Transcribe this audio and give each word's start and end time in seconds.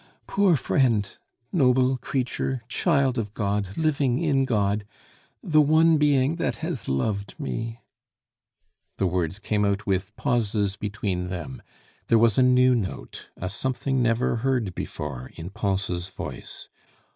"Poor 0.25 0.55
friend, 0.55 1.15
noble 1.51 1.95
creature, 1.95 2.63
child 2.67 3.19
of 3.19 3.35
God, 3.35 3.77
living 3.77 4.17
in 4.17 4.45
God!... 4.45 4.83
The 5.43 5.61
one 5.61 5.99
being 5.99 6.37
that 6.37 6.55
has 6.65 6.89
loved 6.89 7.39
me...." 7.39 7.81
The 8.97 9.05
words 9.05 9.37
came 9.37 9.63
out 9.63 9.85
with 9.85 10.15
pauses 10.15 10.75
between 10.75 11.27
them; 11.27 11.61
there 12.07 12.17
was 12.17 12.39
a 12.39 12.41
new 12.41 12.73
note, 12.73 13.27
a 13.37 13.47
something 13.47 14.01
never 14.01 14.37
heard 14.37 14.73
before, 14.73 15.29
in 15.35 15.51
Pons' 15.51 16.09
voice. 16.09 16.67